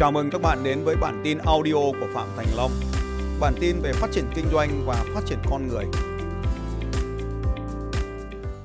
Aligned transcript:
Chào 0.00 0.12
mừng 0.12 0.30
các 0.30 0.42
bạn 0.42 0.58
đến 0.64 0.78
với 0.84 0.96
bản 1.00 1.20
tin 1.24 1.38
audio 1.38 1.74
của 1.74 2.06
Phạm 2.14 2.28
Thành 2.36 2.46
Long. 2.56 2.70
Bản 3.40 3.52
tin 3.60 3.76
về 3.82 3.92
phát 3.92 4.06
triển 4.12 4.24
kinh 4.34 4.44
doanh 4.52 4.68
và 4.86 5.04
phát 5.14 5.20
triển 5.26 5.38
con 5.50 5.68
người. 5.68 5.84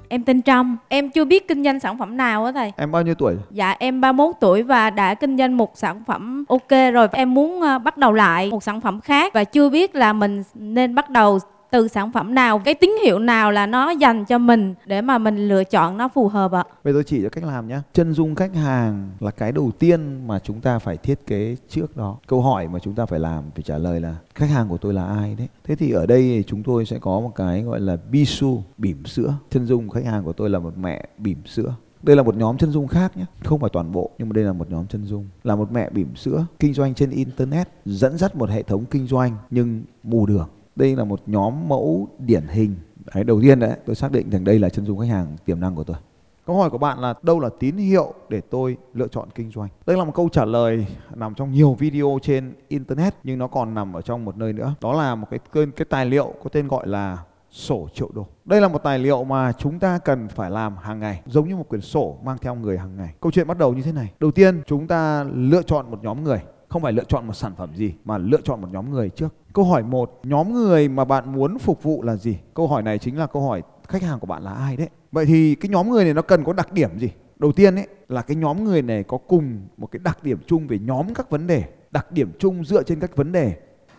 Em 0.10 0.24
tên 0.24 0.42
Trâm, 0.42 0.78
em 0.88 1.10
chưa 1.10 1.26
biết 1.26 1.48
kinh 1.48 1.64
doanh 1.64 1.80
sản 1.80 1.98
phẩm 1.98 2.18
nào 2.18 2.46
á 2.46 2.52
thầy. 2.52 2.72
Em 2.78 2.92
bao 2.92 3.02
nhiêu 3.02 3.16
tuổi? 3.16 3.36
Dạ 3.52 3.76
em 3.80 4.02
31 4.02 4.36
tuổi 4.40 4.64
và 4.64 4.90
đã 4.90 5.14
kinh 5.14 5.38
doanh 5.38 5.58
một 5.58 5.72
sản 5.76 6.04
phẩm 6.08 6.46
ok 6.48 6.94
rồi. 6.94 7.08
Em 7.12 7.34
muốn 7.34 7.62
ờ, 7.62 7.80
bắt 7.80 7.98
đầu 7.98 8.14
lại 8.14 8.50
một 8.52 8.64
sản 8.64 8.82
phẩm 8.82 9.02
khác 9.02 9.34
và 9.34 9.44
chưa 9.44 9.70
biết 9.70 9.96
là 9.96 10.14
mình 10.14 10.44
nên 10.54 10.96
bắt 10.96 11.10
đầu 11.10 11.40
từ 11.72 11.88
sản 11.88 12.12
phẩm 12.12 12.36
nào, 12.36 12.60
cái 12.60 12.74
tín 12.74 12.90
hiệu 13.04 13.20
nào 13.20 13.52
là 13.52 13.66
nó 13.66 13.90
dành 13.90 14.26
cho 14.26 14.38
mình 14.38 14.74
để 14.86 15.02
mà 15.02 15.18
mình 15.18 15.48
lựa 15.48 15.64
chọn 15.64 15.98
nó 15.98 16.08
phù 16.08 16.28
hợp 16.28 16.52
ạ. 16.52 16.64
Vậy 16.84 16.94
tôi 16.94 17.04
chỉ 17.04 17.22
cho 17.24 17.30
cách 17.30 17.44
làm 17.44 17.68
nhé. 17.68 17.80
Chân 17.94 18.14
dung 18.14 18.36
khách 18.36 18.56
hàng 18.56 19.12
là 19.20 19.32
cái 19.32 19.52
đầu 19.52 19.72
tiên 19.80 20.28
mà 20.28 20.40
chúng 20.40 20.62
ta 20.62 20.80
phải 20.80 20.98
thiết 20.98 21.28
kế 21.28 21.56
trước 21.70 21.98
đó. 21.98 22.18
Câu 22.28 22.42
hỏi 22.42 22.68
mà 22.68 22.80
chúng 22.80 22.96
ta 22.96 23.06
phải 23.06 23.20
làm 23.20 23.44
phải 23.56 23.64
trả 23.64 23.78
lời 23.78 24.02
là 24.02 24.16
khách 24.36 24.50
hàng 24.50 24.70
của 24.70 24.78
tôi 24.78 24.94
là 24.94 25.06
ai 25.06 25.36
đấy. 25.36 25.48
Thế 25.64 25.76
thì 25.76 25.92
ở 25.92 26.06
đây 26.06 26.44
chúng 26.48 26.64
tôi 26.64 26.86
sẽ 26.86 27.00
có 27.00 27.20
một 27.20 27.32
cái 27.36 27.62
gọi 27.62 27.80
là 27.80 27.98
bisu, 28.12 28.64
bỉm 28.78 29.06
sữa. 29.06 29.34
Chân 29.50 29.66
dung 29.66 29.90
khách 29.90 30.06
hàng 30.06 30.24
của 30.24 30.34
tôi 30.34 30.50
là 30.50 30.60
một 30.60 30.78
mẹ 30.78 31.06
bỉm 31.18 31.38
sữa. 31.46 31.76
Đây 32.04 32.16
là 32.16 32.24
một 32.24 32.38
nhóm 32.38 32.58
chân 32.58 32.72
dung 32.72 32.88
khác 32.88 33.18
nhé, 33.18 33.26
không 33.44 33.60
phải 33.60 33.70
toàn 33.74 33.92
bộ 33.92 34.12
nhưng 34.18 34.30
mà 34.30 34.34
đây 34.34 34.44
là 34.44 34.54
một 34.54 34.70
nhóm 34.70 34.88
chân 34.88 35.06
dung. 35.06 35.28
Là 35.44 35.56
một 35.56 35.72
mẹ 35.72 35.90
bỉm 35.90 36.16
sữa, 36.16 36.46
kinh 36.60 36.74
doanh 36.74 36.94
trên 36.94 37.10
internet, 37.10 37.70
dẫn 37.86 38.18
dắt 38.18 38.36
một 38.36 38.50
hệ 38.50 38.64
thống 38.64 38.86
kinh 38.86 39.08
doanh 39.08 39.38
nhưng 39.50 39.84
mù 40.04 40.26
đường 40.26 40.48
đây 40.76 40.96
là 40.96 41.04
một 41.04 41.22
nhóm 41.26 41.70
mẫu 41.70 42.08
điển 42.20 42.48
hình 42.48 42.76
đấy, 43.16 43.24
đầu 43.24 43.42
tiên 43.42 43.60
đấy 43.60 43.78
tôi 43.86 43.96
xác 43.96 44.12
định 44.12 44.30
rằng 44.30 44.44
đây 44.44 44.60
là 44.60 44.70
chân 44.70 44.86
dung 44.86 45.00
khách 45.00 45.10
hàng 45.10 45.38
tiềm 45.46 45.60
năng 45.60 45.76
của 45.76 45.84
tôi 45.84 45.98
câu 46.46 46.58
hỏi 46.58 46.70
của 46.70 46.78
bạn 46.78 47.00
là 47.00 47.14
đâu 47.22 47.40
là 47.40 47.50
tín 47.60 47.78
hiệu 47.78 48.14
để 48.30 48.42
tôi 48.42 48.78
lựa 48.94 49.08
chọn 49.08 49.30
kinh 49.36 49.52
doanh 49.52 49.70
đây 49.86 49.98
là 49.98 50.04
một 50.04 50.12
câu 50.16 50.30
trả 50.32 50.46
lời 50.46 50.88
nằm 51.16 51.36
trong 51.36 51.52
nhiều 51.52 51.74
video 51.74 52.20
trên 52.22 52.54
internet 52.68 53.14
nhưng 53.24 53.40
nó 53.40 53.48
còn 53.48 53.74
nằm 53.74 53.94
ở 53.94 54.02
trong 54.02 54.26
một 54.26 54.38
nơi 54.38 54.54
nữa 54.54 54.76
đó 54.82 54.94
là 54.94 55.16
một 55.16 55.28
cái 55.32 55.40
cái, 55.54 55.66
cái 55.76 55.86
tài 55.90 56.06
liệu 56.06 56.34
có 56.44 56.50
tên 56.50 56.68
gọi 56.68 56.88
là 56.88 57.18
sổ 57.56 57.88
triệu 57.94 58.10
đô. 58.14 58.28
Đây 58.46 58.62
là 58.62 58.68
một 58.68 58.84
tài 58.84 59.00
liệu 59.00 59.24
mà 59.24 59.52
chúng 59.52 59.80
ta 59.80 59.98
cần 59.98 60.28
phải 60.28 60.52
làm 60.52 60.78
hàng 60.78 61.00
ngày, 61.00 61.22
giống 61.26 61.48
như 61.48 61.56
một 61.56 61.70
quyển 61.70 61.82
sổ 61.82 62.18
mang 62.24 62.38
theo 62.38 62.56
người 62.56 62.78
hàng 62.78 62.98
ngày. 62.98 63.14
Câu 63.22 63.32
chuyện 63.32 63.48
bắt 63.48 63.58
đầu 63.58 63.74
như 63.74 63.82
thế 63.82 63.92
này. 63.92 64.12
Đầu 64.20 64.32
tiên, 64.32 64.62
chúng 64.66 64.88
ta 64.88 65.24
lựa 65.24 65.62
chọn 65.62 65.92
một 65.92 66.04
nhóm 66.04 66.24
người, 66.24 66.40
không 66.76 66.82
phải 66.82 66.94
lựa 66.94 67.04
chọn 67.04 67.28
một 67.28 67.34
sản 67.34 67.56
phẩm 67.58 67.70
gì 67.76 67.94
mà 68.06 68.18
lựa 68.18 68.42
chọn 68.44 68.62
một 68.62 68.68
nhóm 68.72 68.92
người 68.92 69.10
trước. 69.10 69.34
Câu 69.54 69.66
hỏi 69.66 69.84
một, 69.84 70.20
nhóm 70.24 70.54
người 70.54 70.90
mà 70.90 71.06
bạn 71.06 71.34
muốn 71.34 71.60
phục 71.60 71.84
vụ 71.84 72.02
là 72.04 72.16
gì? 72.16 72.38
Câu 72.54 72.68
hỏi 72.68 72.84
này 72.84 73.00
chính 73.00 73.18
là 73.20 73.28
câu 73.28 73.42
hỏi 73.42 73.62
khách 73.88 74.02
hàng 74.02 74.20
của 74.20 74.28
bạn 74.28 74.44
là 74.44 74.52
ai 74.52 74.78
đấy. 74.78 74.90
Vậy 75.12 75.26
thì 75.26 75.56
cái 75.56 75.70
nhóm 75.70 75.90
người 75.90 76.04
này 76.04 76.14
nó 76.14 76.22
cần 76.22 76.44
có 76.44 76.54
đặc 76.54 76.74
điểm 76.74 77.00
gì? 77.00 77.10
Đầu 77.40 77.52
tiên 77.52 77.76
ấy 77.76 77.88
là 78.10 78.22
cái 78.22 78.36
nhóm 78.36 78.64
người 78.64 78.82
này 78.82 79.04
có 79.04 79.18
cùng 79.18 79.68
một 79.78 79.88
cái 79.92 80.00
đặc 80.04 80.24
điểm 80.24 80.38
chung 80.48 80.68
về 80.68 80.80
nhóm 80.80 81.14
các 81.14 81.30
vấn 81.30 81.48
đề, 81.48 81.64
đặc 81.92 82.12
điểm 82.12 82.32
chung 82.40 82.66
dựa 82.66 82.84
trên 82.84 83.00
các 83.00 83.16
vấn 83.16 83.32
đề. 83.32 83.58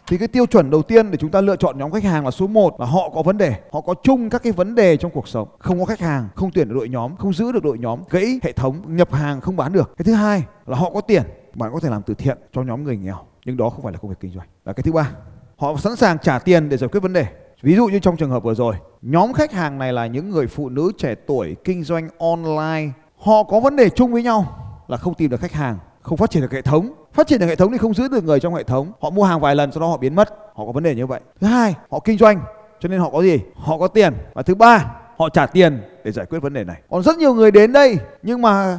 Thì 0.09 0.19
cái 0.19 0.29
tiêu 0.29 0.47
chuẩn 0.47 0.71
đầu 0.71 0.83
tiên 0.83 1.11
để 1.11 1.17
chúng 1.17 1.31
ta 1.31 1.41
lựa 1.41 1.57
chọn 1.57 1.79
nhóm 1.79 1.91
khách 1.91 2.05
hàng 2.05 2.25
là 2.25 2.31
số 2.31 2.47
1 2.47 2.81
là 2.81 2.87
họ 2.87 3.11
có 3.15 3.23
vấn 3.23 3.39
đề, 3.39 3.55
họ 3.73 3.81
có 3.81 3.95
chung 4.03 4.31
các 4.31 4.43
cái 4.43 4.53
vấn 4.53 4.75
đề 4.75 4.97
trong 4.97 5.11
cuộc 5.11 5.29
sống. 5.29 5.49
Không 5.59 5.79
có 5.79 5.85
khách 5.85 6.01
hàng, 6.01 6.29
không 6.35 6.51
tuyển 6.55 6.69
được 6.69 6.75
đội 6.75 6.89
nhóm, 6.89 7.17
không 7.17 7.33
giữ 7.33 7.53
được 7.53 7.65
đội 7.65 7.79
nhóm, 7.79 8.01
gãy 8.11 8.41
hệ 8.43 8.53
thống, 8.53 8.97
nhập 8.97 9.13
hàng 9.13 9.41
không 9.41 9.57
bán 9.57 9.73
được. 9.73 9.93
Cái 9.97 10.05
thứ 10.05 10.13
hai 10.13 10.43
là 10.67 10.77
họ 10.77 10.91
có 10.91 11.01
tiền, 11.01 11.23
bạn 11.55 11.71
có 11.73 11.81
thể 11.81 11.91
làm 11.91 12.03
từ 12.03 12.15
thiện 12.15 12.39
cho 12.53 12.63
nhóm 12.63 12.85
người 12.85 12.97
nghèo, 12.97 13.17
nhưng 13.45 13.57
đó 13.57 13.71
không 13.71 13.83
phải 13.83 13.93
là 13.93 13.99
công 13.99 14.09
việc 14.09 14.17
kinh 14.21 14.33
doanh. 14.35 14.49
Là 14.65 14.73
cái 14.73 14.83
thứ 14.83 14.93
ba 14.93 15.11
họ 15.57 15.77
sẵn 15.77 15.97
sàng 15.97 16.19
trả 16.19 16.39
tiền 16.39 16.69
để 16.69 16.77
giải 16.77 16.89
quyết 16.89 17.01
vấn 17.01 17.13
đề 17.13 17.27
ví 17.63 17.77
dụ 17.77 17.87
như 17.87 17.99
trong 17.99 18.17
trường 18.17 18.31
hợp 18.31 18.43
vừa 18.43 18.55
rồi 18.55 18.75
nhóm 19.03 19.33
khách 19.33 19.53
hàng 19.53 19.79
này 19.79 19.93
là 19.93 20.07
những 20.07 20.31
người 20.31 20.47
phụ 20.47 20.69
nữ 20.69 20.93
trẻ 20.99 21.15
tuổi 21.15 21.57
kinh 21.65 21.85
doanh 21.85 22.09
online 22.19 22.93
họ 23.19 23.43
có 23.43 23.61
vấn 23.61 23.77
đề 23.77 23.91
chung 23.91 24.13
với 24.13 24.23
nhau 24.23 24.59
là 24.89 24.97
không 24.97 25.15
tìm 25.15 25.31
được 25.31 25.41
khách 25.41 25.53
hàng 25.53 25.79
không 26.03 26.19
phát 26.19 26.31
triển 26.31 26.43
được 26.43 26.53
hệ 26.53 26.63
thống 26.63 26.93
phát 27.17 27.27
triển 27.27 27.41
được 27.41 27.47
hệ 27.47 27.57
thống 27.57 27.73
thì 27.73 27.79
không 27.79 27.95
giữ 27.95 28.09
được 28.09 28.25
người 28.25 28.41
trong 28.41 28.55
hệ 28.55 28.63
thống. 28.63 28.93
Họ 29.01 29.11
mua 29.11 29.25
hàng 29.25 29.41
vài 29.41 29.57
lần 29.57 29.73
sau 29.73 29.81
đó 29.81 29.87
họ 29.87 29.97
biến 29.97 30.15
mất. 30.15 30.29
Họ 30.55 30.67
có 30.67 30.73
vấn 30.73 30.83
đề 30.83 30.95
như 30.95 31.07
vậy. 31.07 31.21
Thứ 31.41 31.47
hai 31.47 31.75
họ 31.91 32.01
kinh 32.01 32.19
doanh 32.19 32.41
cho 32.81 32.89
nên 32.89 33.01
họ 33.01 33.11
có 33.11 33.23
gì? 33.23 33.41
Họ 33.55 33.79
có 33.79 33.89
tiền. 33.89 34.15
Và 34.35 34.43
thứ 34.43 34.55
ba 34.55 34.93
họ 35.19 35.29
trả 35.29 35.47
tiền 35.47 35.81
để 36.05 36.13
giải 36.13 36.27
quyết 36.27 36.39
vấn 36.39 36.53
đề 36.53 36.65
này. 36.65 36.77
Còn 36.91 37.03
rất 37.03 37.19
nhiều 37.19 37.35
người 37.35 37.51
đến 37.51 37.73
đây 37.73 37.99
nhưng 38.23 38.43
mà 38.43 38.79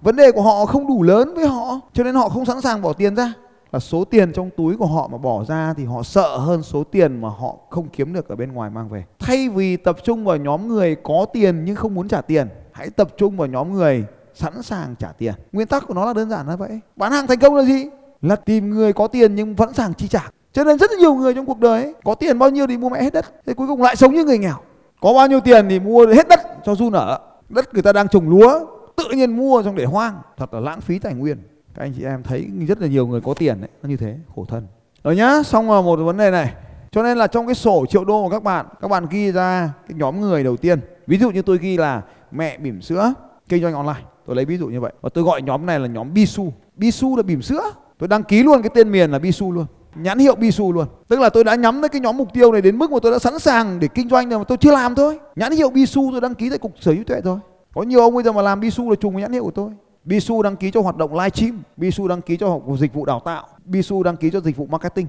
vấn 0.00 0.16
đề 0.16 0.32
của 0.32 0.42
họ 0.42 0.66
không 0.66 0.86
đủ 0.86 1.02
lớn 1.02 1.34
với 1.34 1.46
họ 1.46 1.80
cho 1.92 2.04
nên 2.04 2.14
họ 2.14 2.28
không 2.28 2.44
sẵn 2.44 2.60
sàng 2.60 2.82
bỏ 2.82 2.92
tiền 2.92 3.16
ra. 3.16 3.32
Là 3.72 3.80
số 3.80 4.04
tiền 4.04 4.32
trong 4.32 4.50
túi 4.56 4.76
của 4.76 4.86
họ 4.86 5.08
mà 5.08 5.18
bỏ 5.18 5.44
ra 5.44 5.74
thì 5.76 5.84
họ 5.84 6.02
sợ 6.02 6.36
hơn 6.36 6.62
số 6.62 6.84
tiền 6.84 7.20
mà 7.20 7.28
họ 7.28 7.56
không 7.70 7.88
kiếm 7.88 8.12
được 8.12 8.28
ở 8.28 8.36
bên 8.36 8.52
ngoài 8.52 8.70
mang 8.70 8.88
về. 8.88 9.04
Thay 9.18 9.48
vì 9.48 9.76
tập 9.76 9.96
trung 10.04 10.24
vào 10.24 10.36
nhóm 10.36 10.68
người 10.68 10.96
có 11.02 11.26
tiền 11.32 11.64
nhưng 11.64 11.76
không 11.76 11.94
muốn 11.94 12.08
trả 12.08 12.20
tiền, 12.20 12.48
hãy 12.72 12.90
tập 12.90 13.08
trung 13.16 13.36
vào 13.36 13.48
nhóm 13.48 13.72
người 13.72 14.04
sẵn 14.34 14.62
sàng 14.62 14.94
trả 14.98 15.08
tiền. 15.08 15.34
Nguyên 15.52 15.66
tắc 15.68 15.86
của 15.86 15.94
nó 15.94 16.06
là 16.06 16.12
đơn 16.12 16.30
giản 16.30 16.48
là 16.48 16.56
vậy. 16.56 16.80
Bán 16.96 17.12
hàng 17.12 17.26
thành 17.26 17.38
công 17.38 17.54
là 17.54 17.62
gì? 17.64 17.86
Là 18.22 18.36
tìm 18.36 18.70
người 18.70 18.92
có 18.92 19.06
tiền 19.06 19.34
nhưng 19.34 19.54
vẫn 19.54 19.74
sẵn 19.74 19.94
chi 19.94 20.08
trả. 20.08 20.30
Cho 20.52 20.64
nên 20.64 20.78
rất 20.78 20.90
nhiều 20.90 21.14
người 21.14 21.34
trong 21.34 21.46
cuộc 21.46 21.58
đời 21.58 21.82
ấy, 21.82 21.94
có 22.04 22.14
tiền 22.14 22.38
bao 22.38 22.50
nhiêu 22.50 22.66
thì 22.66 22.76
mua 22.76 22.88
mẹ 22.88 23.02
hết 23.02 23.12
đất. 23.12 23.24
Thế 23.46 23.54
cuối 23.54 23.66
cùng 23.66 23.82
lại 23.82 23.96
sống 23.96 24.14
như 24.14 24.24
người 24.24 24.38
nghèo. 24.38 24.56
Có 25.00 25.14
bao 25.14 25.28
nhiêu 25.28 25.40
tiền 25.40 25.66
thì 25.68 25.80
mua 25.80 26.06
hết 26.06 26.28
đất 26.28 26.40
cho 26.64 26.74
du 26.74 26.90
nở. 26.90 27.18
Đất 27.48 27.74
người 27.74 27.82
ta 27.82 27.92
đang 27.92 28.08
trồng 28.08 28.28
lúa, 28.28 28.66
tự 28.96 29.04
nhiên 29.14 29.36
mua 29.36 29.62
xong 29.62 29.76
để 29.76 29.84
hoang. 29.84 30.18
Thật 30.36 30.54
là 30.54 30.60
lãng 30.60 30.80
phí 30.80 30.98
tài 30.98 31.14
nguyên 31.14 31.38
các 31.74 31.82
anh 31.82 31.92
chị 31.96 32.04
em 32.04 32.22
thấy 32.22 32.48
rất 32.68 32.80
là 32.80 32.86
nhiều 32.86 33.06
người 33.06 33.20
có 33.20 33.34
tiền 33.34 33.60
đấy 33.60 33.70
nó 33.82 33.88
như 33.88 33.96
thế 33.96 34.16
khổ 34.34 34.44
thân 34.48 34.66
rồi 35.04 35.16
nhá 35.16 35.42
xong 35.44 35.68
rồi 35.68 35.82
một 35.82 35.96
vấn 35.96 36.16
đề 36.16 36.30
này 36.30 36.54
cho 36.90 37.02
nên 37.02 37.18
là 37.18 37.26
trong 37.26 37.46
cái 37.46 37.54
sổ 37.54 37.84
triệu 37.88 38.04
đô 38.04 38.22
của 38.22 38.28
các 38.28 38.42
bạn 38.42 38.66
các 38.80 38.88
bạn 38.88 39.06
ghi 39.10 39.32
ra 39.32 39.72
cái 39.88 39.98
nhóm 39.98 40.20
người 40.20 40.44
đầu 40.44 40.56
tiên 40.56 40.80
ví 41.06 41.18
dụ 41.18 41.30
như 41.30 41.42
tôi 41.42 41.58
ghi 41.58 41.76
là 41.76 42.02
mẹ 42.30 42.58
bỉm 42.58 42.82
sữa 42.82 43.14
kinh 43.48 43.62
doanh 43.62 43.74
online 43.74 44.00
tôi 44.26 44.36
lấy 44.36 44.44
ví 44.44 44.56
dụ 44.56 44.66
như 44.66 44.80
vậy. 44.80 44.92
Và 45.02 45.10
tôi 45.14 45.24
gọi 45.24 45.42
nhóm 45.42 45.66
này 45.66 45.80
là 45.80 45.86
nhóm 45.86 46.14
bisu. 46.14 46.52
Bisu 46.76 47.16
là 47.16 47.22
bỉm 47.22 47.42
sữa. 47.42 47.62
Tôi 47.98 48.08
đăng 48.08 48.22
ký 48.22 48.42
luôn 48.42 48.62
cái 48.62 48.70
tên 48.74 48.92
miền 48.92 49.10
là 49.10 49.18
bisu 49.18 49.52
luôn. 49.52 49.66
Nhãn 49.94 50.18
hiệu 50.18 50.34
bisu 50.34 50.72
luôn. 50.72 50.86
Tức 51.08 51.20
là 51.20 51.28
tôi 51.28 51.44
đã 51.44 51.54
nhắm 51.54 51.82
tới 51.82 51.88
cái 51.88 52.00
nhóm 52.00 52.16
mục 52.16 52.28
tiêu 52.32 52.52
này 52.52 52.62
đến 52.62 52.78
mức 52.78 52.90
mà 52.90 52.98
tôi 53.02 53.12
đã 53.12 53.18
sẵn 53.18 53.38
sàng 53.38 53.80
để 53.80 53.88
kinh 53.88 54.08
doanh 54.08 54.28
rồi 54.28 54.38
mà 54.38 54.44
tôi 54.44 54.58
chưa 54.58 54.72
làm 54.72 54.94
thôi. 54.94 55.18
Nhãn 55.36 55.52
hiệu 55.52 55.70
bisu 55.70 56.08
tôi 56.12 56.20
đăng 56.20 56.34
ký 56.34 56.48
tại 56.48 56.58
cục 56.58 56.72
sở 56.80 56.92
hữu 56.92 57.04
tuệ 57.04 57.20
thôi. 57.20 57.38
Có 57.74 57.82
nhiều 57.82 58.00
ông 58.00 58.14
bây 58.14 58.22
giờ 58.22 58.32
mà 58.32 58.42
làm 58.42 58.60
bisu 58.60 58.90
là 58.90 58.96
trùng 58.96 59.12
với 59.12 59.22
nhãn 59.22 59.32
hiệu 59.32 59.44
của 59.44 59.50
tôi. 59.50 59.70
Bisu 60.04 60.42
đăng 60.42 60.56
ký 60.56 60.70
cho 60.70 60.80
hoạt 60.80 60.96
động 60.96 61.14
livestream, 61.14 61.62
Bisu 61.76 62.08
đăng 62.08 62.20
ký 62.20 62.36
cho 62.36 62.60
dịch 62.78 62.94
vụ 62.94 63.04
đào 63.04 63.20
tạo, 63.24 63.46
Bisu 63.64 64.02
đăng 64.02 64.16
ký 64.16 64.30
cho 64.30 64.40
dịch 64.40 64.56
vụ 64.56 64.66
marketing. 64.66 65.06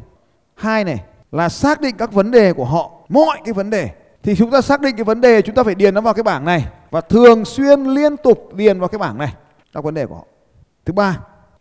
Hai 0.55 0.83
này 0.83 1.03
là 1.31 1.49
xác 1.49 1.81
định 1.81 1.95
các 1.97 2.13
vấn 2.13 2.31
đề 2.31 2.53
của 2.53 2.65
họ, 2.65 2.91
mọi 3.09 3.37
cái 3.45 3.53
vấn 3.53 3.69
đề. 3.69 3.89
Thì 4.23 4.35
chúng 4.35 4.51
ta 4.51 4.61
xác 4.61 4.81
định 4.81 4.95
cái 4.95 5.03
vấn 5.03 5.21
đề 5.21 5.41
chúng 5.41 5.55
ta 5.55 5.63
phải 5.63 5.75
điền 5.75 5.93
nó 5.93 6.01
vào 6.01 6.13
cái 6.13 6.23
bảng 6.23 6.45
này 6.45 6.65
và 6.95 7.01
thường 7.01 7.45
xuyên 7.45 7.83
liên 7.83 8.17
tục 8.17 8.53
điền 8.53 8.79
vào 8.79 8.89
cái 8.89 8.99
bảng 8.99 9.17
này 9.17 9.33
các 9.73 9.83
vấn 9.83 9.93
đề 9.93 10.05
của 10.05 10.15
họ. 10.15 10.25
Thứ 10.85 10.93
ba, 10.93 11.19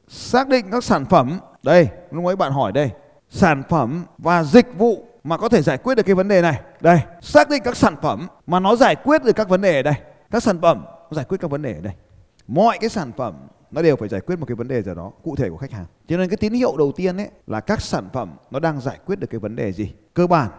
xác 0.08 0.48
định 0.48 0.70
các 0.70 0.84
sản 0.84 1.04
phẩm. 1.04 1.38
Đây, 1.62 1.88
lúc 2.10 2.26
ấy 2.26 2.36
bạn 2.36 2.52
hỏi 2.52 2.72
đây, 2.72 2.90
sản 3.30 3.62
phẩm 3.68 4.04
và 4.18 4.44
dịch 4.44 4.66
vụ 4.78 5.04
mà 5.24 5.36
có 5.36 5.48
thể 5.48 5.62
giải 5.62 5.78
quyết 5.78 5.94
được 5.94 6.02
cái 6.02 6.14
vấn 6.14 6.28
đề 6.28 6.42
này. 6.42 6.60
Đây, 6.80 6.98
xác 7.20 7.48
định 7.48 7.62
các 7.64 7.76
sản 7.76 7.96
phẩm 8.02 8.26
mà 8.46 8.60
nó 8.60 8.76
giải 8.76 8.96
quyết 8.96 9.24
được 9.24 9.32
các 9.36 9.48
vấn 9.48 9.60
đề 9.60 9.76
ở 9.76 9.82
đây. 9.82 9.94
Các 10.30 10.42
sản 10.42 10.60
phẩm 10.60 10.84
giải 11.10 11.24
quyết 11.24 11.38
các 11.40 11.50
vấn 11.50 11.62
đề 11.62 11.74
ở 11.74 11.80
đây 11.80 11.92
mọi 12.48 12.78
cái 12.80 12.90
sản 12.90 13.12
phẩm 13.16 13.34
nó 13.70 13.82
đều 13.82 13.96
phải 13.96 14.08
giải 14.08 14.20
quyết 14.20 14.38
một 14.38 14.46
cái 14.46 14.54
vấn 14.54 14.68
đề 14.68 14.82
gì 14.82 14.92
đó 14.96 15.12
cụ 15.22 15.36
thể 15.36 15.50
của 15.50 15.56
khách 15.56 15.70
hàng 15.70 15.86
cho 16.08 16.16
nên 16.16 16.28
cái 16.28 16.36
tín 16.36 16.52
hiệu 16.52 16.76
đầu 16.76 16.92
tiên 16.92 17.16
ấy 17.16 17.28
là 17.46 17.60
các 17.60 17.80
sản 17.80 18.08
phẩm 18.12 18.36
nó 18.50 18.60
đang 18.60 18.80
giải 18.80 18.98
quyết 19.06 19.20
được 19.20 19.26
cái 19.30 19.40
vấn 19.40 19.56
đề 19.56 19.72
gì 19.72 19.92
cơ 20.14 20.26
bản 20.26 20.50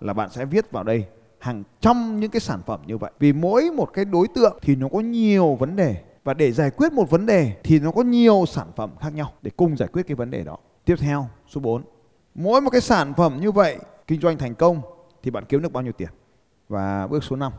là 0.00 0.12
bạn 0.12 0.30
sẽ 0.30 0.44
viết 0.44 0.70
vào 0.70 0.84
đây 0.84 1.04
hàng 1.44 1.62
trăm 1.80 2.20
những 2.20 2.30
cái 2.30 2.40
sản 2.40 2.60
phẩm 2.66 2.80
như 2.86 2.98
vậy. 2.98 3.10
Vì 3.18 3.32
mỗi 3.32 3.70
một 3.70 3.92
cái 3.92 4.04
đối 4.04 4.28
tượng 4.28 4.58
thì 4.62 4.76
nó 4.76 4.88
có 4.88 5.00
nhiều 5.00 5.54
vấn 5.54 5.76
đề. 5.76 5.96
Và 6.24 6.34
để 6.34 6.52
giải 6.52 6.70
quyết 6.70 6.92
một 6.92 7.10
vấn 7.10 7.26
đề 7.26 7.52
thì 7.64 7.80
nó 7.80 7.90
có 7.90 8.02
nhiều 8.02 8.44
sản 8.48 8.66
phẩm 8.76 8.90
khác 9.00 9.14
nhau 9.14 9.32
để 9.42 9.50
cùng 9.56 9.76
giải 9.76 9.88
quyết 9.92 10.02
cái 10.06 10.14
vấn 10.14 10.30
đề 10.30 10.44
đó. 10.44 10.56
Tiếp 10.84 10.96
theo, 10.98 11.26
số 11.48 11.60
4 11.60 11.82
mỗi 12.34 12.60
một 12.60 12.70
cái 12.70 12.80
sản 12.80 13.14
phẩm 13.14 13.38
như 13.40 13.52
vậy 13.52 13.78
kinh 14.06 14.20
doanh 14.20 14.38
thành 14.38 14.54
công 14.54 14.82
thì 15.22 15.30
bạn 15.30 15.44
kiếm 15.48 15.62
được 15.62 15.72
bao 15.72 15.82
nhiêu 15.82 15.92
tiền? 15.92 16.08
Và 16.68 17.06
bước 17.06 17.24
số 17.24 17.36
5 17.36 17.52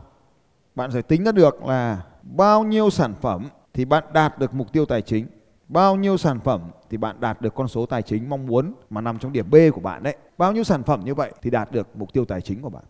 bạn 0.74 0.90
phải 0.90 1.02
tính 1.02 1.24
ra 1.24 1.32
được 1.32 1.64
là 1.64 2.02
bao 2.22 2.64
nhiêu 2.64 2.90
sản 2.90 3.14
phẩm 3.20 3.46
thì 3.74 3.84
bạn 3.84 4.04
đạt 4.12 4.38
được 4.38 4.54
mục 4.54 4.72
tiêu 4.72 4.86
tài 4.86 5.02
chính. 5.02 5.26
Bao 5.68 5.96
nhiêu 5.96 6.16
sản 6.16 6.40
phẩm 6.44 6.60
thì 6.90 6.96
bạn 6.96 7.20
đạt 7.20 7.42
được 7.42 7.54
con 7.54 7.68
số 7.68 7.86
tài 7.86 8.02
chính 8.02 8.28
mong 8.28 8.46
muốn 8.46 8.74
mà 8.90 9.00
nằm 9.00 9.18
trong 9.18 9.32
điểm 9.32 9.50
B 9.50 9.56
của 9.74 9.80
bạn 9.80 10.02
đấy. 10.02 10.16
Bao 10.38 10.52
nhiêu 10.52 10.64
sản 10.64 10.82
phẩm 10.82 11.00
như 11.04 11.14
vậy 11.14 11.32
thì 11.42 11.50
đạt 11.50 11.72
được 11.72 11.96
mục 11.96 12.12
tiêu 12.12 12.24
tài 12.24 12.40
chính 12.40 12.62
của 12.62 12.70
bạn. 12.70 12.84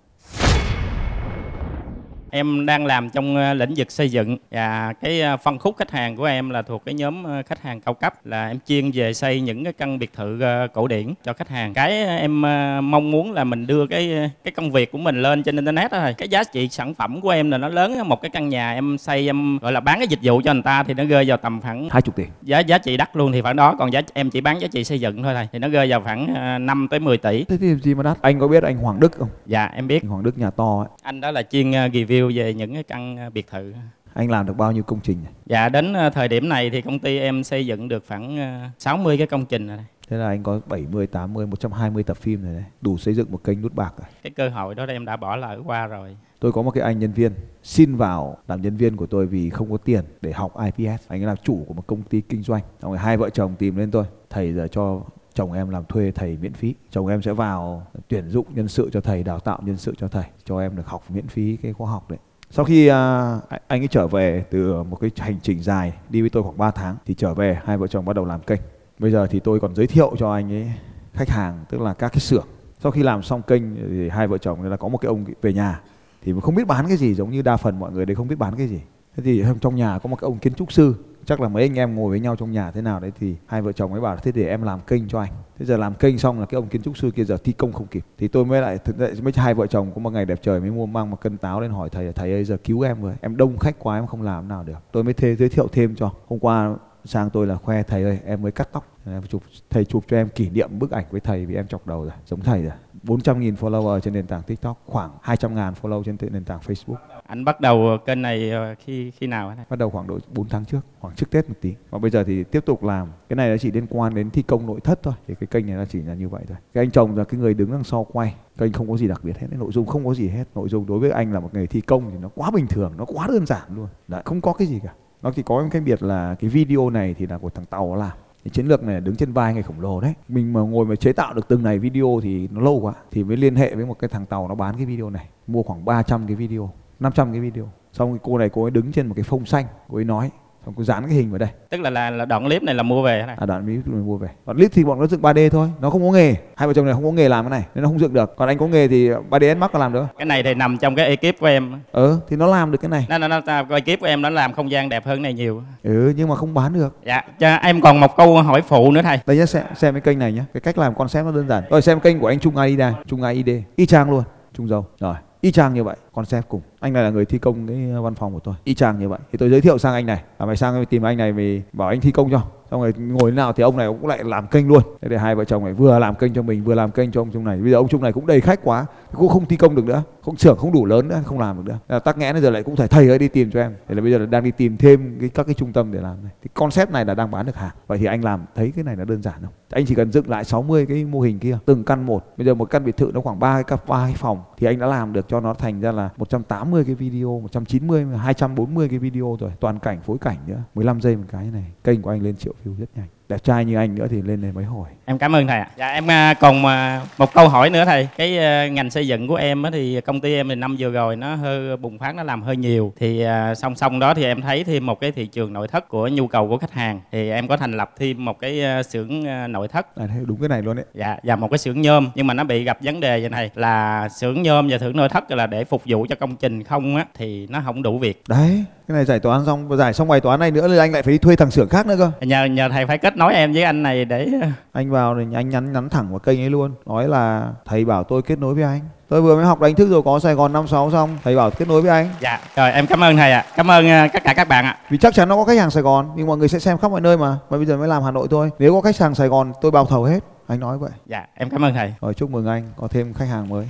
Em 2.36 2.66
đang 2.66 2.86
làm 2.86 3.10
trong 3.10 3.36
ờ, 3.36 3.54
lĩnh 3.54 3.74
vực 3.76 3.90
xây 3.90 4.10
dựng 4.10 4.36
và 4.50 4.92
cái 4.92 5.20
ờ, 5.20 5.36
phân 5.36 5.58
khúc 5.58 5.76
khách 5.76 5.90
hàng 5.90 6.16
của 6.16 6.24
em 6.24 6.50
là 6.50 6.62
thuộc 6.62 6.84
cái 6.84 6.94
nhóm 6.94 7.24
ờ, 7.24 7.42
khách 7.46 7.62
hàng 7.62 7.80
cao 7.80 7.94
cấp 7.94 8.26
là 8.26 8.48
em 8.48 8.58
chuyên 8.66 8.90
về 8.94 9.14
xây 9.14 9.40
những 9.40 9.64
cái 9.64 9.72
căn 9.72 9.98
biệt 9.98 10.12
thự 10.12 10.40
cổ 10.72 10.88
điển 10.88 11.14
cho 11.24 11.32
khách 11.32 11.48
hàng. 11.48 11.74
Cái 11.74 11.92
em 12.04 12.42
mong 12.90 13.10
muốn 13.10 13.32
là 13.32 13.44
mình 13.44 13.66
đưa 13.66 13.86
cái 13.86 14.30
cái 14.44 14.52
công 14.52 14.70
việc 14.70 14.92
của 14.92 14.98
mình 14.98 15.22
lên 15.22 15.42
trên 15.42 15.56
internet 15.56 15.92
đó 15.92 15.98
thôi. 16.00 16.14
Cái 16.18 16.28
giá 16.28 16.44
trị 16.44 16.68
sản 16.68 16.94
phẩm 16.94 17.20
của 17.20 17.30
em 17.30 17.50
là 17.50 17.58
nó 17.58 17.68
lớn 17.68 18.08
một 18.08 18.22
cái 18.22 18.30
căn 18.30 18.48
nhà 18.48 18.72
em 18.72 18.98
xây 18.98 19.26
em 19.26 19.58
gọi 19.58 19.72
là 19.72 19.80
bán 19.80 19.98
cái 19.98 20.08
dịch 20.08 20.20
vụ 20.22 20.40
cho 20.44 20.52
người 20.54 20.62
ta 20.62 20.82
thì 20.82 20.94
nó 20.94 21.04
rơi 21.04 21.24
vào 21.28 21.36
tầm 21.36 21.60
khoảng 21.60 21.88
hai 21.90 22.02
chục 22.02 22.16
tỷ. 22.16 22.24
Giá 22.42 22.60
giá 22.60 22.78
trị 22.78 22.96
đắt 22.96 23.16
luôn 23.16 23.32
thì 23.32 23.40
khoảng 23.42 23.56
đó, 23.56 23.74
còn 23.78 23.92
giá 23.92 24.02
em 24.14 24.30
chỉ 24.30 24.40
bán 24.40 24.60
giá 24.60 24.68
trị 24.68 24.84
xây 24.84 25.00
dựng 25.00 25.22
thôi 25.22 25.34
thầy 25.34 25.48
thì 25.52 25.58
nó 25.58 25.68
rơi 25.68 25.90
vào 25.90 26.00
khoảng 26.00 26.34
5 26.66 26.88
tới 26.90 27.00
10 27.00 27.18
tỷ. 27.18 27.44
Thế 27.44 27.56
thì 27.60 27.74
gì 27.74 27.94
mà 27.94 28.02
đắt? 28.02 28.22
Anh 28.22 28.40
có 28.40 28.48
biết 28.48 28.62
anh 28.62 28.76
Hoàng 28.76 29.00
Đức 29.00 29.12
không? 29.12 29.28
Dạ 29.46 29.70
em 29.74 29.88
biết. 29.88 30.02
Anh 30.02 30.10
Hoàng 30.10 30.22
Đức 30.22 30.38
nhà 30.38 30.50
to 30.50 30.78
ấy. 30.78 30.88
Anh 31.02 31.20
đó 31.20 31.30
là 31.30 31.42
chuyên 31.42 31.70
review 31.70 32.25
về 32.34 32.54
những 32.54 32.74
cái 32.74 32.82
căn 32.82 33.30
biệt 33.34 33.46
thự 33.50 33.72
anh 34.16 34.30
làm 34.30 34.46
được 34.46 34.56
bao 34.56 34.72
nhiêu 34.72 34.82
công 34.82 35.00
trình? 35.02 35.18
Dạ 35.46 35.68
đến 35.68 35.92
ờ, 35.92 36.10
thời 36.10 36.28
điểm 36.28 36.48
này 36.48 36.70
thì 36.70 36.80
công 36.80 36.98
ty 36.98 37.18
em 37.18 37.44
xây 37.44 37.66
dựng 37.66 37.88
được 37.88 38.04
khoảng 38.08 38.38
ờ, 38.38 38.68
60 38.78 39.18
cái 39.18 39.26
công 39.26 39.46
trình 39.46 39.66
rồi 39.66 39.76
đây. 39.76 39.86
Thế 40.08 40.16
là 40.16 40.28
anh 40.28 40.42
có 40.42 40.60
70, 40.66 41.06
80, 41.06 41.46
120 41.46 42.02
tập 42.02 42.16
phim 42.16 42.42
rồi 42.42 42.54
đấy. 42.54 42.64
Đủ 42.80 42.98
xây 42.98 43.14
dựng 43.14 43.32
một 43.32 43.44
kênh 43.44 43.62
nút 43.62 43.74
bạc 43.74 43.94
rồi. 43.98 44.08
Cái 44.22 44.30
cơ 44.30 44.48
hội 44.48 44.74
đó 44.74 44.86
em 44.88 45.04
đã 45.04 45.16
bỏ 45.16 45.36
lỡ 45.36 45.58
qua 45.64 45.86
rồi. 45.86 46.16
Tôi 46.40 46.52
có 46.52 46.62
một 46.62 46.70
cái 46.70 46.82
anh 46.84 46.98
nhân 46.98 47.12
viên 47.12 47.32
xin 47.62 47.96
vào 47.96 48.36
làm 48.48 48.62
nhân 48.62 48.76
viên 48.76 48.96
của 48.96 49.06
tôi 49.06 49.26
vì 49.26 49.50
không 49.50 49.70
có 49.70 49.76
tiền 49.76 50.04
để 50.20 50.32
học 50.32 50.52
IPS. 50.64 51.08
Anh 51.08 51.22
ấy 51.22 51.26
là 51.26 51.34
chủ 51.44 51.64
của 51.68 51.74
một 51.74 51.86
công 51.86 52.02
ty 52.02 52.20
kinh 52.20 52.42
doanh. 52.42 52.62
Xong 52.82 52.90
rồi 52.90 52.98
hai 52.98 53.16
vợ 53.16 53.30
chồng 53.30 53.54
tìm 53.58 53.76
lên 53.76 53.90
tôi. 53.90 54.04
Thầy 54.30 54.52
giờ 54.52 54.68
cho 54.68 55.00
chồng 55.36 55.52
em 55.52 55.68
làm 55.68 55.84
thuê 55.84 56.10
thầy 56.10 56.38
miễn 56.40 56.52
phí. 56.52 56.74
Chồng 56.90 57.06
em 57.06 57.22
sẽ 57.22 57.32
vào 57.32 57.86
tuyển 58.08 58.28
dụng 58.28 58.46
nhân 58.54 58.68
sự 58.68 58.90
cho 58.92 59.00
thầy, 59.00 59.22
đào 59.22 59.40
tạo 59.40 59.58
nhân 59.62 59.76
sự 59.76 59.94
cho 59.98 60.08
thầy. 60.08 60.24
Cho 60.44 60.60
em 60.60 60.76
được 60.76 60.86
học 60.86 61.04
miễn 61.08 61.26
phí 61.26 61.56
cái 61.56 61.72
khóa 61.72 61.90
học 61.90 62.10
đấy. 62.10 62.18
Sau 62.50 62.64
khi 62.64 62.86
à, 62.86 63.38
anh 63.66 63.82
ấy 63.82 63.88
trở 63.88 64.06
về 64.06 64.44
từ 64.50 64.82
một 64.82 64.96
cái 65.00 65.10
hành 65.16 65.40
trình 65.42 65.62
dài 65.62 65.92
đi 66.08 66.20
với 66.20 66.30
tôi 66.30 66.42
khoảng 66.42 66.58
3 66.58 66.70
tháng 66.70 66.96
thì 67.06 67.14
trở 67.14 67.34
về 67.34 67.58
hai 67.64 67.78
vợ 67.78 67.86
chồng 67.86 68.04
bắt 68.04 68.16
đầu 68.16 68.24
làm 68.24 68.40
kênh. 68.40 68.60
Bây 68.98 69.10
giờ 69.10 69.26
thì 69.26 69.40
tôi 69.40 69.60
còn 69.60 69.74
giới 69.74 69.86
thiệu 69.86 70.14
cho 70.18 70.32
anh 70.32 70.52
ấy 70.52 70.72
khách 71.14 71.28
hàng 71.28 71.64
tức 71.70 71.80
là 71.80 71.94
các 71.94 72.12
cái 72.12 72.20
xưởng. 72.20 72.46
Sau 72.80 72.92
khi 72.92 73.02
làm 73.02 73.22
xong 73.22 73.42
kênh 73.42 73.76
thì 73.76 74.08
hai 74.08 74.28
vợ 74.28 74.38
chồng 74.38 74.62
là 74.62 74.76
có 74.76 74.88
một 74.88 74.98
cái 74.98 75.08
ông 75.08 75.24
về 75.42 75.52
nhà 75.52 75.80
thì 76.22 76.32
không 76.42 76.54
biết 76.54 76.66
bán 76.66 76.88
cái 76.88 76.96
gì 76.96 77.14
giống 77.14 77.30
như 77.30 77.42
đa 77.42 77.56
phần 77.56 77.78
mọi 77.78 77.92
người 77.92 78.06
đấy 78.06 78.14
không 78.14 78.28
biết 78.28 78.38
bán 78.38 78.56
cái 78.56 78.66
gì. 78.66 78.80
Thế 79.16 79.22
thì 79.22 79.44
trong 79.60 79.76
nhà 79.76 79.98
có 79.98 80.08
một 80.08 80.16
cái 80.16 80.26
ông 80.26 80.38
kiến 80.38 80.54
trúc 80.54 80.72
sư 80.72 80.94
chắc 81.26 81.40
là 81.40 81.48
mấy 81.48 81.62
anh 81.62 81.78
em 81.78 81.94
ngồi 81.94 82.10
với 82.10 82.20
nhau 82.20 82.36
trong 82.36 82.52
nhà 82.52 82.70
thế 82.70 82.82
nào 82.82 83.00
đấy 83.00 83.12
thì 83.20 83.36
hai 83.46 83.62
vợ 83.62 83.72
chồng 83.72 83.92
ấy 83.92 84.00
bảo 84.00 84.16
thế 84.16 84.32
để 84.32 84.48
em 84.48 84.62
làm 84.62 84.80
kênh 84.80 85.08
cho 85.08 85.20
anh. 85.20 85.32
Thế 85.58 85.66
giờ 85.66 85.76
làm 85.76 85.94
kênh 85.94 86.18
xong 86.18 86.40
là 86.40 86.46
cái 86.46 86.56
ông 86.56 86.68
kiến 86.68 86.82
trúc 86.82 86.98
sư 86.98 87.10
kia 87.10 87.24
giờ 87.24 87.36
thi 87.44 87.52
công 87.52 87.72
không 87.72 87.86
kịp. 87.86 88.04
Thì 88.18 88.28
tôi 88.28 88.44
mới 88.44 88.60
lại, 88.60 88.78
thực 88.78 88.96
mới 89.22 89.32
hai 89.36 89.54
vợ 89.54 89.66
chồng 89.66 89.90
có 89.94 90.00
một 90.00 90.10
ngày 90.10 90.24
đẹp 90.24 90.38
trời 90.42 90.60
mới 90.60 90.70
mua, 90.70 90.86
mang 90.86 91.10
một 91.10 91.20
cân 91.20 91.36
táo 91.36 91.60
lên 91.60 91.70
hỏi 91.70 91.88
thầy 91.90 92.12
thầy 92.12 92.32
ơi, 92.32 92.44
giờ 92.44 92.56
cứu 92.64 92.80
em 92.80 93.00
với, 93.00 93.16
em 93.20 93.36
đông 93.36 93.58
khách 93.58 93.78
quá, 93.78 93.98
em 93.98 94.06
không 94.06 94.22
làm 94.22 94.48
nào 94.48 94.64
được. 94.64 94.78
Tôi 94.92 95.04
mới 95.04 95.14
thê, 95.14 95.36
giới 95.36 95.48
thiệu 95.48 95.68
thêm 95.72 95.94
cho, 95.94 96.12
hôm 96.26 96.38
qua 96.38 96.74
sang 97.04 97.30
tôi 97.30 97.46
là 97.46 97.56
khoe, 97.56 97.82
thầy 97.82 98.02
ơi, 98.02 98.18
em 98.24 98.42
mới 98.42 98.52
cắt 98.52 98.68
tóc. 98.72 98.98
Em 99.06 99.22
chụp, 99.22 99.42
thầy 99.70 99.84
chụp 99.84 100.04
cho 100.08 100.16
em 100.16 100.28
kỷ 100.28 100.50
niệm 100.50 100.78
bức 100.78 100.90
ảnh 100.90 101.04
với 101.10 101.20
thầy 101.20 101.46
vì 101.46 101.54
em 101.54 101.66
chọc 101.66 101.86
đầu 101.86 102.02
rồi, 102.02 102.12
giống 102.26 102.40
thầy 102.40 102.62
rồi. 102.62 102.72
400.000 103.06 103.56
follower 103.56 104.00
trên 104.00 104.14
nền 104.14 104.26
tảng 104.26 104.42
TikTok 104.42 104.82
khoảng 104.86 105.10
200.000 105.24 105.72
follow 105.82 106.02
trên 106.02 106.16
nền 106.32 106.44
tảng 106.44 106.58
Facebook. 106.66 106.94
Anh 107.26 107.44
bắt 107.44 107.60
đầu 107.60 107.98
kênh 108.06 108.22
này 108.22 108.50
ờ, 108.50 108.74
khi 108.78 109.10
khi 109.10 109.26
nào 109.26 109.48
hả? 109.48 109.64
bắt 109.70 109.78
đầu 109.78 109.90
khoảng 109.90 110.06
độ 110.06 110.18
4 110.34 110.48
tháng 110.48 110.64
trước 110.64 110.80
khoảng 111.00 111.14
trước 111.14 111.30
Tết 111.30 111.48
một 111.48 111.54
tí. 111.60 111.74
Và 111.90 111.98
bây 111.98 112.10
giờ 112.10 112.24
thì 112.24 112.44
tiếp 112.44 112.64
tục 112.66 112.84
làm. 112.84 113.08
Cái 113.28 113.36
này 113.36 113.50
nó 113.50 113.56
chỉ 113.56 113.70
liên 113.70 113.86
quan 113.90 114.14
đến 114.14 114.30
thi 114.30 114.42
công 114.42 114.66
nội 114.66 114.80
thất 114.80 115.02
thôi 115.02 115.14
thì 115.28 115.34
cái 115.40 115.46
kênh 115.46 115.66
này 115.66 115.76
nó 115.76 115.84
chỉ 115.84 116.02
là 116.02 116.14
như 116.14 116.28
vậy 116.28 116.42
thôi. 116.48 116.56
Cái 116.72 116.84
anh 116.84 116.90
chồng 116.90 117.16
là 117.16 117.24
cái 117.24 117.40
người 117.40 117.54
đứng 117.54 117.72
đằng 117.72 117.84
sau 117.84 118.06
quay. 118.12 118.34
Kênh 118.58 118.72
không 118.72 118.90
có 118.90 118.96
gì 118.96 119.08
đặc 119.08 119.20
biệt 119.24 119.38
hết 119.38 119.46
nội 119.50 119.72
dung 119.72 119.86
không 119.86 120.06
có 120.06 120.14
gì 120.14 120.28
hết. 120.28 120.44
Nội 120.54 120.68
dung 120.68 120.86
đối 120.86 120.98
với 120.98 121.10
anh 121.10 121.32
là 121.32 121.40
một 121.40 121.54
nghề 121.54 121.66
thi 121.66 121.80
công 121.80 122.10
thì 122.10 122.18
nó 122.20 122.28
quá 122.34 122.50
bình 122.50 122.66
thường 122.66 122.92
nó 122.98 123.04
quá 123.04 123.26
đơn 123.28 123.46
giản 123.46 123.76
luôn. 123.76 123.88
Đấy, 124.08 124.22
không 124.24 124.40
có 124.40 124.52
cái 124.52 124.66
gì 124.66 124.80
cả. 124.84 124.92
Nó 125.22 125.32
chỉ 125.36 125.42
có 125.42 125.68
cái 125.70 125.80
biệt 125.80 126.02
là 126.02 126.36
cái 126.40 126.50
video 126.50 126.90
này 126.90 127.14
thì 127.18 127.26
là 127.26 127.38
của 127.38 127.50
thằng 127.50 127.64
tàu 127.64 127.96
làm 127.96 128.12
cái 128.46 128.50
chiến 128.50 128.66
lược 128.66 128.82
này 128.82 129.00
đứng 129.00 129.16
trên 129.16 129.32
vai 129.32 129.54
người 129.54 129.62
khổng 129.62 129.80
lồ 129.80 130.00
đấy. 130.00 130.14
Mình 130.28 130.52
mà 130.52 130.60
ngồi 130.60 130.86
mà 130.86 130.96
chế 130.96 131.12
tạo 131.12 131.34
được 131.34 131.48
từng 131.48 131.62
này 131.62 131.78
video 131.78 132.20
thì 132.22 132.48
nó 132.48 132.60
lâu 132.60 132.80
quá, 132.80 132.92
thì 133.10 133.24
mới 133.24 133.36
liên 133.36 133.56
hệ 133.56 133.74
với 133.74 133.86
một 133.86 133.98
cái 133.98 134.08
thằng 134.08 134.26
tàu 134.26 134.48
nó 134.48 134.54
bán 134.54 134.76
cái 134.76 134.86
video 134.86 135.10
này, 135.10 135.28
mua 135.46 135.62
khoảng 135.62 135.84
300 135.84 136.26
cái 136.26 136.36
video 136.36 136.72
500 137.00 137.32
cái 137.32 137.40
video. 137.40 137.68
Xong 137.92 138.12
cái 138.12 138.18
cô 138.22 138.38
này 138.38 138.48
cô 138.48 138.62
ấy 138.62 138.70
đứng 138.70 138.92
trên 138.92 139.06
một 139.06 139.14
cái 139.14 139.22
phông 139.22 139.46
xanh, 139.46 139.66
cô 139.88 139.98
ấy 139.98 140.04
nói 140.04 140.30
xong 140.66 140.74
cô 140.76 140.84
dán 140.84 141.06
cái 141.06 141.14
hình 141.14 141.30
vào 141.30 141.38
đây. 141.38 141.48
Tức 141.70 141.80
là, 141.80 141.90
là 141.90 142.10
là 142.10 142.24
đoạn 142.24 142.44
clip 142.44 142.62
này 142.62 142.74
là 142.74 142.82
mua 142.82 143.02
về 143.02 143.22
hả? 143.22 143.36
à 143.38 143.46
đoạn 143.46 143.64
clip 143.64 143.86
mình 143.86 144.06
mua 144.06 144.16
về. 144.16 144.28
Đoạn 144.46 144.56
clip 144.58 144.70
thì 144.72 144.84
bọn 144.84 145.00
nó 145.00 145.06
dựng 145.06 145.20
3D 145.22 145.50
thôi 145.50 145.68
nó 145.80 145.90
không 145.90 146.02
có 146.02 146.12
nghề. 146.12 146.34
Hai 146.56 146.68
vợ 146.68 146.74
chồng 146.74 146.84
này 146.84 146.94
không 146.94 147.04
có 147.04 147.10
nghề 147.10 147.28
làm 147.28 147.44
cái 147.44 147.50
này 147.50 147.66
nên 147.74 147.82
nó 147.82 147.88
không 147.88 148.00
dựng 148.00 148.12
được. 148.12 148.36
Còn 148.36 148.48
anh 148.48 148.58
có 148.58 148.66
nghề 148.66 148.88
thì 148.88 149.08
3ds 149.30 149.58
max 149.58 149.70
có 149.72 149.78
làm 149.78 149.92
được 149.92 150.06
Cái 150.18 150.26
này 150.26 150.42
thì 150.42 150.54
nằm 150.54 150.78
trong 150.78 150.94
cái 150.96 151.06
ekip 151.06 151.40
của 151.40 151.46
em. 151.46 151.80
ừ 151.92 152.18
thì 152.28 152.36
nó 152.36 152.46
làm 152.46 152.72
được 152.72 152.78
cái 152.78 152.88
này. 152.88 153.06
Nó 153.08 153.18
nó, 153.18 153.28
nó 153.28 153.40
cái 153.46 153.64
ekip 153.68 154.00
của 154.00 154.06
em 154.06 154.22
nó 154.22 154.30
làm 154.30 154.52
không 154.52 154.70
gian 154.70 154.88
đẹp 154.88 155.06
hơn 155.06 155.22
này 155.22 155.32
nhiều. 155.32 155.62
ừ 155.82 156.12
nhưng 156.16 156.28
mà 156.28 156.34
không 156.34 156.54
bán 156.54 156.72
được. 156.72 156.96
Dạ, 157.06 157.22
cho 157.38 157.56
em 157.56 157.80
còn 157.80 158.00
một 158.00 158.16
câu 158.16 158.42
hỏi 158.42 158.62
phụ 158.62 158.90
nữa 158.90 159.02
thầy. 159.02 159.18
đây 159.26 159.36
nhá 159.36 159.46
xem 159.46 159.64
xem 159.74 159.94
cái 159.94 160.00
kênh 160.00 160.18
này 160.18 160.32
nhá. 160.32 160.44
Cái 160.54 160.60
cách 160.60 160.78
làm 160.78 160.94
concept 160.94 161.24
nó 161.24 161.32
đơn 161.32 161.48
giản. 161.48 161.64
Rồi 161.70 161.82
xem 161.82 162.00
kênh 162.00 162.20
của 162.20 162.26
anh 162.26 162.38
Trung 162.38 162.56
Aida 162.56 162.94
Trung 163.06 163.22
AID 163.22 163.48
y 163.76 163.86
chang 163.86 164.10
luôn. 164.10 164.22
Trung 164.54 164.68
dâu. 164.68 164.86
Rồi 165.00 165.14
y 165.40 165.52
chang 165.52 165.74
như 165.74 165.84
vậy. 165.84 165.96
Concept 166.14 166.48
cùng 166.48 166.60
anh 166.80 166.92
này 166.92 167.04
là 167.04 167.10
người 167.10 167.24
thi 167.24 167.38
công 167.38 167.66
cái 167.66 167.90
ờ, 167.94 168.02
văn 168.02 168.14
phòng 168.14 168.34
của 168.34 168.40
tôi 168.40 168.54
y 168.64 168.74
chang 168.74 168.98
như 168.98 169.08
vậy. 169.08 169.18
Thì 169.32 169.38
tôi 169.38 169.50
giới 169.50 169.60
thiệu 169.60 169.78
sang 169.78 169.94
anh 169.94 170.06
này. 170.06 170.22
À, 170.38 170.46
mày 170.46 170.56
sang 170.56 170.86
tìm 170.86 171.02
anh 171.02 171.16
này 171.16 171.32
vì 171.32 171.62
bảo 171.72 171.88
anh 171.88 172.00
thi 172.00 172.10
công 172.10 172.30
cho. 172.30 172.42
Xong 172.70 172.80
rồi 172.80 172.92
ngồi 172.98 173.32
nào 173.32 173.52
thì 173.52 173.62
ông 173.62 173.76
này 173.76 173.86
cũng 173.88 174.06
lại 174.06 174.24
làm 174.24 174.46
kênh 174.46 174.68
luôn. 174.68 174.82
Thế 175.02 175.08
để 175.08 175.18
hai 175.18 175.34
vợ 175.34 175.44
chồng 175.44 175.64
này 175.64 175.74
vừa 175.74 175.98
làm 175.98 176.14
kênh 176.14 176.34
cho 176.34 176.42
mình 176.42 176.64
vừa 176.64 176.74
làm 176.74 176.90
kênh 176.90 177.12
cho 177.12 177.20
ông 177.20 177.30
Trung 177.30 177.44
này. 177.44 177.60
Bây 177.60 177.70
giờ 177.70 177.76
ông 177.76 177.88
Trung 177.88 178.02
này 178.02 178.12
cũng 178.12 178.26
đầy 178.26 178.40
khách 178.40 178.60
quá 178.62 178.86
cũng 179.12 179.28
không 179.28 179.46
thi 179.46 179.56
công 179.56 179.74
được 179.74 179.84
nữa. 179.84 180.02
Không 180.22 180.36
trưởng 180.36 180.58
không 180.58 180.72
đủ 180.72 180.86
lớn 180.86 181.08
nữa 181.08 181.22
không 181.24 181.38
làm 181.38 181.56
được 181.56 181.62
nữa. 181.66 181.78
Là 181.88 181.98
tắc 181.98 182.18
nghẽn 182.18 182.32
bây 182.32 182.42
giờ 182.42 182.50
lại 182.50 182.62
cũng 182.62 182.76
phải 182.76 182.88
thầy 182.88 183.08
ơi 183.08 183.18
đi 183.18 183.28
tìm 183.28 183.50
cho 183.50 183.60
em. 183.60 183.74
Thế 183.88 183.94
là 183.94 184.00
bây 184.00 184.12
giờ 184.12 184.18
là 184.18 184.26
đang 184.26 184.44
đi 184.44 184.50
tìm 184.50 184.76
thêm 184.76 185.16
cái 185.20 185.28
các 185.28 185.46
cái 185.46 185.54
trung 185.54 185.72
tâm 185.72 185.92
để 185.92 186.00
làm 186.00 186.16
này. 186.22 186.32
Thì 186.42 186.50
concept 186.54 186.90
này 186.90 187.04
là 187.04 187.14
đang 187.14 187.30
bán 187.30 187.46
được 187.46 187.56
hàng. 187.56 187.74
Vậy 187.86 187.98
thì 187.98 188.06
anh 188.06 188.24
làm 188.24 188.44
thấy 188.54 188.72
cái 188.74 188.84
này 188.84 188.96
là 188.96 189.04
đơn 189.04 189.22
giản 189.22 189.34
không? 189.42 189.52
Anh 189.70 189.84
chỉ 189.86 189.94
cần 189.94 190.12
dựng 190.12 190.30
lại 190.30 190.44
60 190.44 190.86
cái 190.86 191.04
mô 191.04 191.20
hình 191.20 191.38
kia 191.38 191.58
từng 191.66 191.84
căn 191.84 192.06
một. 192.06 192.36
Bây 192.36 192.46
giờ 192.46 192.54
một 192.54 192.70
căn 192.70 192.84
biệt 192.84 192.96
thự 192.96 193.10
nó 193.14 193.20
khoảng 193.20 193.38
ba 193.38 193.62
cái 193.62 193.78
ba 193.88 194.04
cái 194.06 194.14
phòng. 194.16 194.42
Thì 194.58 194.66
anh 194.66 194.78
đã 194.78 194.86
làm 194.86 195.12
được 195.12 195.28
cho 195.28 195.40
nó 195.40 195.54
thành 195.54 195.80
ra 195.80 195.92
là 195.92 196.10
180 196.16 196.65
cái 196.86 196.94
video 196.94 197.40
190 197.40 198.06
240 198.18 198.88
cái 198.88 198.98
video 198.98 199.36
rồi, 199.40 199.52
toàn 199.60 199.78
cảnh, 199.78 200.00
phối 200.00 200.18
cảnh 200.18 200.38
nữa. 200.46 200.62
15 200.74 201.00
giây 201.00 201.16
một 201.16 201.24
cái 201.28 201.50
này, 201.50 201.72
kênh 201.84 202.02
của 202.02 202.10
anh 202.10 202.22
lên 202.22 202.36
triệu 202.36 202.54
view 202.64 202.76
rất 202.76 202.86
nhanh 202.96 203.08
đẹp 203.28 203.44
trai 203.44 203.64
như 203.64 203.76
anh 203.76 203.94
nữa 203.94 204.06
thì 204.10 204.22
lên 204.22 204.42
lên 204.42 204.54
mấy 204.54 204.64
hồi 204.64 204.88
Em 205.08 205.18
cảm 205.18 205.36
ơn 205.36 205.46
thầy 205.46 205.58
ạ. 205.58 205.68
Dạ 205.78 205.88
em 205.88 206.10
à, 206.10 206.34
còn 206.34 206.66
à, 206.66 207.02
một 207.18 207.34
câu 207.34 207.48
hỏi 207.48 207.70
nữa 207.70 207.84
thầy. 207.84 208.08
Cái 208.16 208.38
à, 208.38 208.68
ngành 208.68 208.90
xây 208.90 209.06
dựng 209.08 209.28
của 209.28 209.34
em 209.34 209.62
á 209.62 209.70
thì 209.70 210.00
công 210.00 210.20
ty 210.20 210.34
em 210.34 210.48
thì 210.48 210.54
năm 210.54 210.76
vừa 210.78 210.90
rồi 210.90 211.16
nó 211.16 211.34
hơi 211.34 211.76
bùng 211.76 211.98
phát 211.98 212.14
nó 212.14 212.22
làm 212.22 212.42
hơi 212.42 212.56
nhiều. 212.56 212.92
Thì 212.96 213.24
song 213.56 213.76
song 213.76 213.98
đó 213.98 214.14
thì 214.14 214.24
em 214.24 214.42
thấy 214.42 214.64
thêm 214.64 214.86
một 214.86 215.00
cái 215.00 215.12
thị 215.12 215.26
trường 215.26 215.52
nội 215.52 215.68
thất 215.68 215.88
của 215.88 216.08
nhu 216.08 216.26
cầu 216.26 216.48
của 216.48 216.58
khách 216.58 216.72
hàng. 216.72 217.00
Thì 217.12 217.30
em 217.30 217.48
có 217.48 217.56
thành 217.56 217.72
lập 217.76 217.90
thêm 217.98 218.24
một 218.24 218.40
cái 218.40 218.62
xưởng 218.88 219.24
nội 219.52 219.68
thất 219.68 219.96
à, 219.96 220.06
đúng 220.26 220.40
cái 220.40 220.48
này 220.48 220.62
luôn 220.62 220.76
đấy 220.76 220.84
Dạ, 220.94 221.16
và 221.22 221.36
một 221.36 221.50
cái 221.50 221.58
xưởng 221.58 221.80
nhôm 221.82 222.10
nhưng 222.14 222.26
mà 222.26 222.34
nó 222.34 222.44
bị 222.44 222.64
gặp 222.64 222.78
vấn 222.82 223.00
đề 223.00 223.20
vậy 223.20 223.30
này 223.30 223.50
là 223.54 224.08
xưởng 224.08 224.42
nhôm 224.42 224.68
và 224.70 224.78
xưởng 224.78 224.96
nội 224.96 225.08
thất 225.08 225.30
là 225.30 225.46
để 225.46 225.64
phục 225.64 225.82
vụ 225.86 226.06
cho 226.08 226.14
công 226.14 226.36
trình 226.36 226.64
không 226.64 226.96
á 226.96 227.06
thì 227.14 227.46
nó 227.50 227.62
không 227.64 227.82
đủ 227.82 227.98
việc. 227.98 228.22
đấy 228.28 228.64
cái 228.88 228.94
này 228.94 229.04
giải 229.04 229.20
toán 229.20 229.46
xong 229.46 229.76
giải 229.76 229.92
xong 229.92 230.08
bài 230.08 230.20
toán 230.20 230.40
này 230.40 230.50
nữa 230.50 230.68
thì 230.68 230.76
anh 230.76 230.92
lại 230.92 231.02
phải 231.02 231.12
đi 231.12 231.18
thuê 231.18 231.36
thằng 231.36 231.50
xưởng 231.50 231.68
khác 231.68 231.86
nữa 231.86 231.94
cơ. 231.98 232.10
Nhờ 232.20 232.44
nhờ 232.44 232.68
thầy 232.68 232.86
phải 232.86 232.98
kết 232.98 233.16
nối 233.16 233.34
em 233.34 233.52
với 233.52 233.62
anh 233.62 233.82
này 233.82 234.04
để 234.04 234.28
anh 234.72 234.90
vào 234.90 235.14
thì 235.18 235.34
anh 235.34 235.48
nhắn 235.48 235.72
nhắn 235.72 235.88
thẳng 235.88 236.10
vào 236.10 236.18
kênh 236.18 236.40
ấy 236.40 236.50
luôn 236.50 236.74
nói 236.86 237.08
là 237.08 237.52
thầy 237.64 237.84
bảo 237.84 238.04
tôi 238.04 238.22
kết 238.22 238.38
nối 238.38 238.54
với 238.54 238.62
anh. 238.62 238.80
Tôi 239.08 239.22
vừa 239.22 239.36
mới 239.36 239.44
học 239.44 239.60
đánh 239.60 239.74
thức 239.74 239.88
rồi 239.90 240.02
có 240.02 240.18
sài 240.18 240.34
gòn 240.34 240.52
năm 240.52 240.66
sáu 240.66 240.90
xong 240.90 241.18
thầy 241.24 241.36
bảo 241.36 241.50
kết 241.50 241.68
nối 241.68 241.82
với 241.82 241.90
anh. 241.90 242.08
Dạ 242.20 242.40
rồi 242.56 242.72
em 242.72 242.86
cảm 242.86 243.02
ơn 243.02 243.16
thầy 243.16 243.32
ạ. 243.32 243.44
Cảm 243.56 243.70
ơn 243.70 243.88
à, 243.88 244.08
tất 244.12 244.24
cả 244.24 244.34
các 244.34 244.48
bạn 244.48 244.64
ạ. 244.64 244.78
vì 244.90 244.98
chắc 244.98 245.14
chắn 245.14 245.28
nó 245.28 245.36
có 245.36 245.44
khách 245.44 245.58
hàng 245.58 245.70
sài 245.70 245.82
gòn 245.82 246.10
nhưng 246.16 246.26
mọi 246.26 246.36
người 246.36 246.48
sẽ 246.48 246.58
xem 246.58 246.78
khắp 246.78 246.90
mọi 246.90 247.00
nơi 247.00 247.16
mà. 247.16 247.38
Mà 247.50 247.56
bây 247.56 247.66
giờ 247.66 247.76
mới 247.76 247.88
làm 247.88 248.02
hà 248.02 248.10
nội 248.10 248.26
thôi. 248.30 248.50
Nếu 248.58 248.72
có 248.72 248.80
khách 248.80 248.98
hàng 248.98 249.14
sài 249.14 249.28
gòn 249.28 249.52
tôi 249.60 249.70
bao 249.70 249.84
thầu 249.86 250.04
hết. 250.04 250.24
Anh 250.46 250.60
nói 250.60 250.78
vậy. 250.78 250.90
Dạ, 251.06 251.26
em 251.34 251.50
cảm 251.50 251.64
ơn 251.64 251.74
thầy. 251.74 251.94
rồi 252.00 252.14
chúc 252.14 252.30
mừng 252.30 252.46
anh 252.46 252.62
có 252.76 252.88
thêm 252.88 253.14
khách 253.14 253.28
hàng 253.28 253.48
mới. 253.48 253.66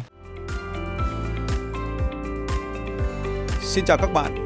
Xin 3.61 3.85
chào 3.85 3.97
các 3.99 4.13
bạn 4.15 4.46